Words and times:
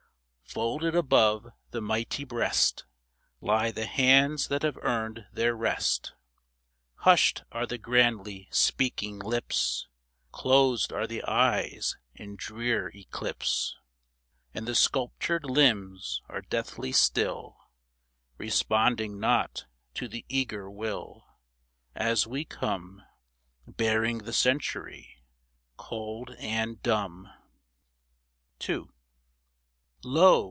Folded 0.53 0.95
above 0.97 1.47
the 1.69 1.79
mighty 1.79 2.25
breast 2.25 2.83
Lie 3.39 3.71
the 3.71 3.85
hands 3.85 4.49
that 4.49 4.63
have 4.63 4.75
earned 4.81 5.25
their 5.31 5.55
rest; 5.55 6.11
Hushed 6.95 7.45
are 7.53 7.65
the 7.65 7.77
grandly 7.77 8.49
speaking 8.51 9.17
lips; 9.17 9.87
Closed 10.33 10.91
are 10.91 11.07
the 11.07 11.23
eyes 11.23 11.95
in 12.13 12.35
drear 12.35 12.89
eclipse; 12.93 13.77
And 14.53 14.67
the 14.67 14.75
sculptured 14.75 15.45
limbs 15.45 16.21
are 16.27 16.41
deathly 16.41 16.91
still, 16.91 17.55
Responding 18.37 19.21
not 19.21 19.67
to 19.93 20.09
the 20.09 20.25
eager 20.27 20.69
will. 20.69 21.23
As 21.95 22.25
w^e 22.25 22.49
come 22.49 23.01
Bearing 23.65 24.17
the 24.25 24.33
Century, 24.33 25.23
cold 25.77 26.31
and 26.41 26.83
dumb! 26.83 27.31
II. 28.67 28.81
Lo 30.03 30.39